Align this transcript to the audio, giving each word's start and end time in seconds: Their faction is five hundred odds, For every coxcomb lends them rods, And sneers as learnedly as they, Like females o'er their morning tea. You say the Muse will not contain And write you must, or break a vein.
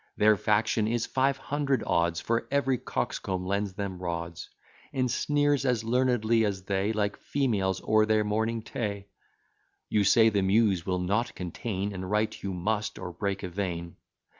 Their 0.17 0.35
faction 0.35 0.87
is 0.87 1.05
five 1.05 1.37
hundred 1.37 1.83
odds, 1.85 2.19
For 2.19 2.47
every 2.49 2.79
coxcomb 2.79 3.45
lends 3.45 3.73
them 3.73 3.99
rods, 4.01 4.49
And 4.91 5.11
sneers 5.11 5.63
as 5.63 5.83
learnedly 5.83 6.43
as 6.43 6.63
they, 6.63 6.91
Like 6.91 7.17
females 7.17 7.83
o'er 7.83 8.07
their 8.07 8.23
morning 8.23 8.63
tea. 8.63 9.05
You 9.89 10.03
say 10.03 10.29
the 10.29 10.41
Muse 10.41 10.87
will 10.87 10.97
not 10.97 11.35
contain 11.35 11.93
And 11.93 12.09
write 12.09 12.41
you 12.41 12.51
must, 12.51 12.97
or 12.97 13.11
break 13.11 13.43
a 13.43 13.49
vein. 13.49 13.95